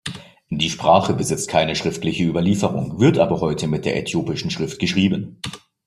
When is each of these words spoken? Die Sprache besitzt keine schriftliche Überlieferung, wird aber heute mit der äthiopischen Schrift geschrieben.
Die 0.49 0.71
Sprache 0.71 1.13
besitzt 1.13 1.47
keine 1.47 1.75
schriftliche 1.75 2.23
Überlieferung, 2.23 2.99
wird 2.99 3.19
aber 3.19 3.39
heute 3.39 3.67
mit 3.67 3.85
der 3.85 3.97
äthiopischen 3.97 4.49
Schrift 4.49 4.79
geschrieben. 4.79 5.39